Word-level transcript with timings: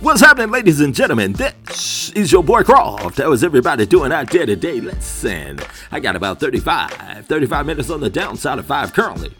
What's 0.00 0.20
happening, 0.20 0.50
ladies 0.50 0.80
and 0.80 0.94
gentlemen? 0.94 1.32
This 1.32 2.10
is 2.10 2.30
your 2.30 2.44
boy 2.44 2.62
Croft. 2.62 3.16
How 3.16 3.32
is 3.32 3.42
everybody 3.42 3.86
doing 3.86 4.12
out 4.12 4.30
there 4.30 4.44
today? 4.44 4.78
Listen, 4.78 5.58
I 5.90 6.00
got 6.00 6.14
about 6.14 6.38
35, 6.38 7.24
35 7.26 7.66
minutes 7.66 7.88
on 7.88 8.00
the 8.00 8.10
downside 8.10 8.58
of 8.58 8.66
5 8.66 8.92
currently. 8.92 9.32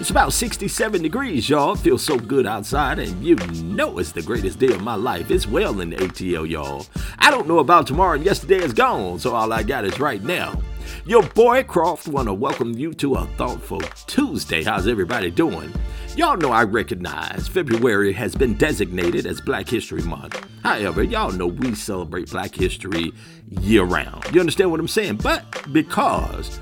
It's 0.00 0.10
about 0.10 0.32
67 0.32 1.00
degrees, 1.00 1.48
y'all. 1.48 1.74
It 1.74 1.78
Feels 1.78 2.04
so 2.04 2.18
good 2.18 2.44
outside, 2.44 2.98
and 2.98 3.24
you 3.24 3.36
know 3.62 3.98
it's 3.98 4.10
the 4.10 4.20
greatest 4.20 4.58
day 4.58 4.74
of 4.74 4.82
my 4.82 4.96
life. 4.96 5.30
It's 5.30 5.46
well 5.46 5.80
in 5.80 5.90
the 5.90 5.96
ATL, 5.96 6.50
y'all. 6.50 6.86
I 7.20 7.30
don't 7.30 7.46
know 7.46 7.60
about 7.60 7.86
tomorrow, 7.86 8.16
and 8.16 8.24
yesterday 8.24 8.64
is 8.64 8.72
gone, 8.72 9.20
so 9.20 9.32
all 9.32 9.52
I 9.52 9.62
got 9.62 9.84
is 9.84 10.00
right 10.00 10.22
now. 10.22 10.60
Your 11.06 11.22
boy 11.22 11.62
Croft 11.62 12.08
want 12.08 12.26
to 12.26 12.34
welcome 12.34 12.76
you 12.76 12.94
to 12.94 13.14
a 13.14 13.26
thoughtful 13.36 13.80
Tuesday. 14.08 14.64
How's 14.64 14.88
everybody 14.88 15.30
doing? 15.30 15.72
Y'all 16.16 16.36
know 16.36 16.52
I 16.52 16.62
recognize 16.62 17.48
February 17.48 18.12
has 18.12 18.36
been 18.36 18.54
designated 18.54 19.26
as 19.26 19.40
Black 19.40 19.68
History 19.68 20.02
Month. 20.02 20.46
However, 20.62 21.02
y'all 21.02 21.32
know 21.32 21.48
we 21.48 21.74
celebrate 21.74 22.30
Black 22.30 22.54
History 22.54 23.12
year 23.48 23.82
round. 23.82 24.24
You 24.32 24.38
understand 24.38 24.70
what 24.70 24.78
I'm 24.78 24.86
saying? 24.86 25.16
But 25.16 25.44
because 25.72 26.60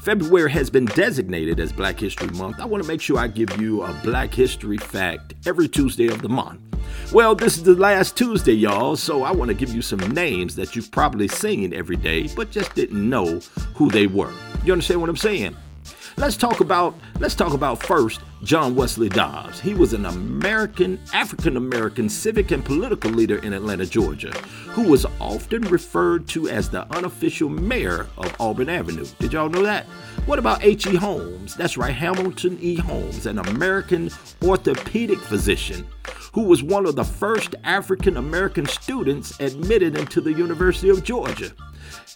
February 0.00 0.50
has 0.52 0.70
been 0.70 0.86
designated 0.86 1.60
as 1.60 1.70
Black 1.70 2.00
History 2.00 2.28
Month, 2.28 2.60
I 2.60 2.64
want 2.64 2.82
to 2.82 2.88
make 2.88 3.02
sure 3.02 3.18
I 3.18 3.26
give 3.26 3.60
you 3.60 3.82
a 3.82 3.92
Black 4.02 4.32
History 4.32 4.78
fact 4.78 5.34
every 5.44 5.68
Tuesday 5.68 6.06
of 6.06 6.22
the 6.22 6.30
month. 6.30 6.58
Well, 7.12 7.34
this 7.34 7.58
is 7.58 7.64
the 7.64 7.74
last 7.74 8.16
Tuesday, 8.16 8.54
y'all, 8.54 8.96
so 8.96 9.22
I 9.22 9.32
want 9.32 9.50
to 9.50 9.54
give 9.54 9.74
you 9.74 9.82
some 9.82 10.00
names 10.14 10.56
that 10.56 10.74
you've 10.74 10.90
probably 10.90 11.28
seen 11.28 11.74
every 11.74 11.96
day, 11.96 12.28
but 12.34 12.50
just 12.50 12.74
didn't 12.74 13.06
know 13.06 13.40
who 13.74 13.90
they 13.90 14.06
were. 14.06 14.32
You 14.64 14.72
understand 14.72 15.02
what 15.02 15.10
I'm 15.10 15.16
saying? 15.18 15.54
Let's 16.16 16.38
talk 16.38 16.60
about 16.60 16.96
let's 17.20 17.34
talk 17.34 17.52
about 17.52 17.80
first 17.80 18.20
John 18.42 18.74
Wesley 18.74 19.08
Dobbs. 19.08 19.60
He 19.60 19.74
was 19.74 19.92
an 19.92 20.06
American 20.06 21.00
African 21.12 21.56
American 21.56 22.08
civic 22.08 22.50
and 22.50 22.64
political 22.64 23.10
leader 23.10 23.38
in 23.38 23.52
Atlanta, 23.52 23.84
Georgia, 23.84 24.30
who 24.68 24.82
was 24.82 25.06
often 25.20 25.62
referred 25.62 26.28
to 26.28 26.48
as 26.48 26.68
the 26.68 26.86
unofficial 26.94 27.48
mayor 27.48 28.06
of 28.16 28.34
Auburn 28.40 28.68
Avenue. 28.68 29.06
Did 29.18 29.32
y'all 29.32 29.48
know 29.48 29.62
that? 29.62 29.86
What 30.26 30.38
about 30.38 30.62
H.E. 30.62 30.96
Holmes? 30.96 31.54
That's 31.54 31.76
right, 31.76 31.94
Hamilton 31.94 32.58
E. 32.60 32.76
Holmes, 32.76 33.26
an 33.26 33.38
American 33.38 34.10
orthopedic 34.42 35.18
physician 35.18 35.86
who 36.32 36.42
was 36.42 36.62
one 36.62 36.86
of 36.86 36.94
the 36.94 37.04
first 37.04 37.54
African 37.64 38.16
American 38.16 38.66
students 38.66 39.38
admitted 39.40 39.96
into 39.96 40.20
the 40.20 40.32
University 40.32 40.88
of 40.88 41.02
Georgia. 41.02 41.50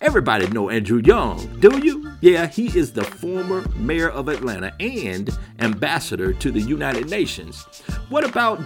Everybody 0.00 0.46
know 0.48 0.70
Andrew 0.70 1.00
Young, 1.04 1.60
do 1.60 1.78
you? 1.78 2.12
Yeah, 2.20 2.46
he 2.46 2.66
is 2.78 2.92
the 2.92 3.04
former 3.04 3.66
mayor 3.76 4.10
of 4.10 4.28
Atlanta 4.28 4.72
and 4.80 5.30
ambassador 5.60 6.32
to 6.32 6.50
the 6.50 6.60
United 6.60 7.08
Nations. 7.08 7.62
What 8.08 8.24
about 8.24 8.60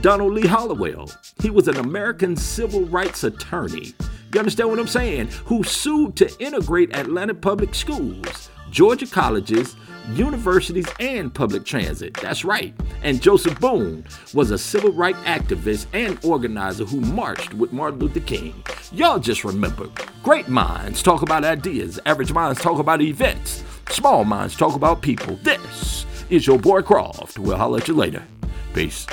Donald 0.00 0.32
Lee 0.32 0.46
Hollowell? 0.46 1.10
He 1.40 1.50
was 1.50 1.68
an 1.68 1.76
American 1.76 2.36
civil 2.36 2.84
rights 2.86 3.24
attorney. 3.24 3.94
You 4.32 4.38
understand 4.38 4.70
what 4.70 4.78
I'm 4.78 4.86
saying? 4.86 5.28
Who 5.46 5.62
sued 5.62 6.16
to 6.16 6.30
integrate 6.38 6.94
Atlanta 6.94 7.34
public 7.34 7.74
schools, 7.74 8.50
Georgia 8.70 9.06
colleges, 9.06 9.76
universities, 10.10 10.86
and 11.00 11.32
public 11.32 11.64
transit. 11.64 12.14
That's 12.14 12.44
right. 12.44 12.74
And 13.02 13.22
Joseph 13.22 13.58
Boone 13.60 14.04
was 14.34 14.50
a 14.50 14.58
civil 14.58 14.92
rights 14.92 15.18
activist 15.20 15.86
and 15.92 16.22
organizer 16.24 16.84
who 16.84 17.00
marched 17.00 17.54
with 17.54 17.72
Martin 17.72 18.00
Luther 18.00 18.20
King. 18.20 18.54
Y'all 18.92 19.18
just 19.18 19.44
remember 19.44 19.86
great 20.22 20.48
minds 20.48 21.02
talk 21.02 21.22
about 21.22 21.44
ideas, 21.44 21.98
average 22.06 22.32
minds 22.32 22.60
talk 22.60 22.78
about 22.78 23.00
events, 23.02 23.64
small 23.90 24.24
minds 24.24 24.56
talk 24.56 24.74
about 24.74 25.02
people. 25.02 25.36
This 25.42 26.06
is 26.30 26.46
your 26.46 26.58
boy 26.58 26.82
Croft. 26.82 27.38
We'll 27.38 27.56
holler 27.56 27.78
at 27.78 27.88
you 27.88 27.94
later. 27.94 28.22
Peace. 28.72 29.06